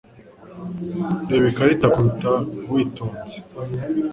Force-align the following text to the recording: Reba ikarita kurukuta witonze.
Reba 1.29 1.45
ikarita 1.51 1.87
kurukuta 1.93 2.31
witonze. 2.71 3.35